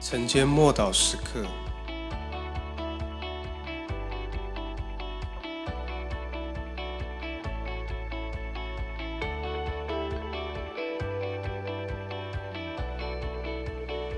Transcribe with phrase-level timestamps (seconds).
[0.00, 1.44] 晨间默祷时刻，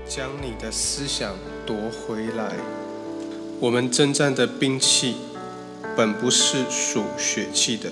[0.07, 1.35] 将你的思想
[1.65, 2.53] 夺回来。
[3.59, 5.15] 我们征战的兵器，
[5.97, 7.91] 本不是属血气的，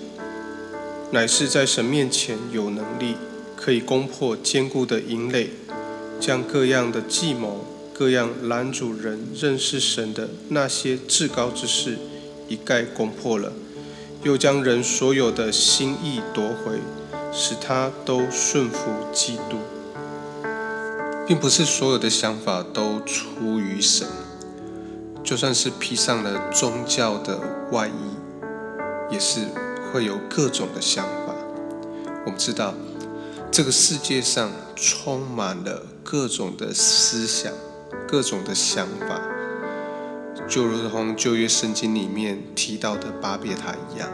[1.11, 3.15] 乃是在神面前有能力，
[3.57, 5.49] 可以攻破坚固的营垒，
[6.19, 7.65] 将各样的计谋、
[7.99, 11.97] 各样拦阻人认识神的那些至高之事，
[12.47, 13.51] 一概攻破了，
[14.23, 16.79] 又将人所有的心意夺回，
[17.33, 19.57] 使他都顺服基督。
[21.27, 24.07] 并不是所有的想法都出于神。
[25.21, 29.41] 就算是披上了宗教的外衣，也是
[29.91, 31.35] 会有各种的想法。
[32.25, 32.73] 我们知道，
[33.51, 37.51] 这个世界上充满了各种的思想、
[38.09, 39.21] 各种的想法，
[40.47, 44.09] 就如同旧约圣经里面提到的巴别塔一样，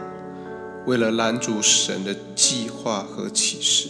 [0.84, 3.88] 为了拦阻神的计划和启示。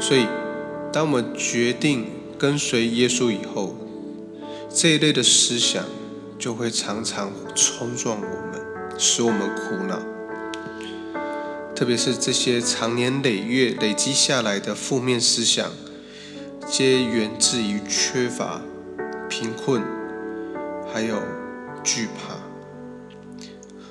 [0.00, 0.26] 所以，
[0.92, 3.76] 当我们决定跟随耶稣以后，
[4.68, 5.84] 这一类的思想
[6.36, 8.60] 就会常常冲撞我们，
[8.98, 10.02] 使我们苦恼。
[11.76, 15.70] 特别是这些长年累月累积下来的负面思想，
[16.68, 18.60] 皆源自于缺乏、
[19.28, 19.84] 贫困，
[20.92, 21.22] 还有
[21.84, 22.34] 惧怕。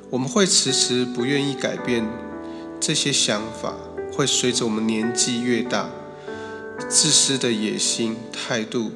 [0.09, 2.05] 我们会迟迟不愿意改变
[2.81, 3.75] 这些想法，
[4.11, 5.89] 会随着我们年纪越大，
[6.89, 8.91] 自私的野心态度。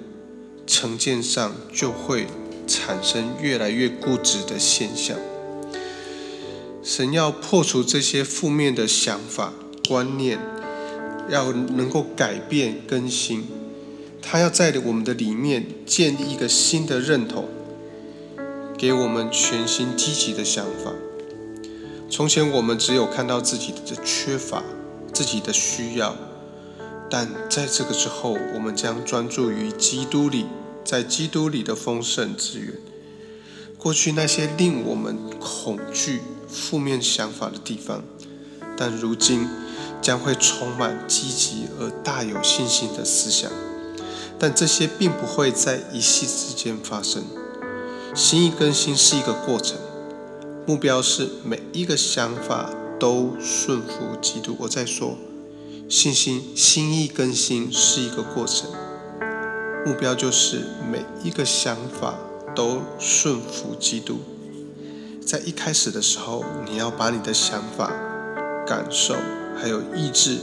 [0.67, 2.27] 成见上就会
[2.67, 5.17] 产生越来越固执的现象。
[6.83, 9.51] 神要破除这些负面的想法、
[9.87, 10.37] 观念，
[11.27, 13.47] 要能够改变更新。
[14.21, 17.45] 他要在我们的里面建立一个新的认同，
[18.77, 20.93] 给我们全新积极的想法。
[22.09, 24.63] 从前我们只有看到自己的缺乏、
[25.13, 26.15] 自己的需要，
[27.09, 30.45] 但在这个之后，我们将专注于基督里。
[30.85, 32.73] 在基督里的丰盛资源，
[33.77, 38.03] 过去那些令我们恐惧、负面想法的地方，
[38.75, 39.47] 但如今
[40.01, 43.51] 将会充满积极而大有信心的思想。
[44.39, 47.23] 但这些并不会在一夕之间发生。
[48.15, 49.77] 心意更新是一个过程，
[50.65, 52.69] 目标是每一个想法
[52.99, 54.55] 都顺服基督。
[54.59, 55.17] 我在说，
[55.87, 58.69] 信心、心意更新是一个过程。
[59.85, 62.15] 目标就是每一个想法
[62.55, 64.19] 都顺服基督。
[65.25, 67.93] 在一开始的时候，你要把你的想法、
[68.65, 69.15] 感受
[69.55, 70.37] 还有意志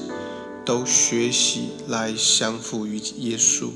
[0.66, 3.68] 都学习来降服于耶稣，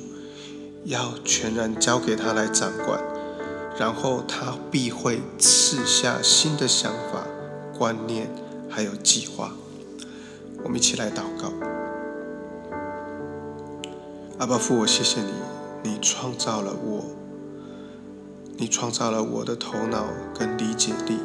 [0.85, 3.01] 要全然交给他来掌管，
[3.79, 7.25] 然后他必会赐下新的想法、
[7.79, 8.29] 观念
[8.69, 9.55] 还有计划。
[10.65, 11.53] 我们一起来祷告。
[14.39, 15.31] 阿爸父，我谢谢你，
[15.85, 17.05] 你创造了我，
[18.57, 21.17] 你创造了我的头脑跟理解力。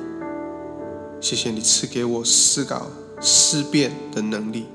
[1.20, 2.86] 谢谢你赐给我思考
[3.20, 4.68] 思辨的能力。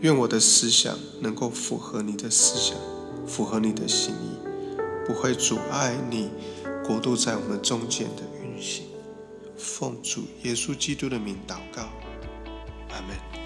[0.00, 2.78] 愿我的思想能够符合你的思想，
[3.26, 4.38] 符合你的心意，
[5.06, 6.30] 不会阻碍你
[6.86, 8.86] 国度在我们中间的运行。
[9.58, 11.82] 奉主耶稣基督的名祷告。
[12.90, 13.39] 阿门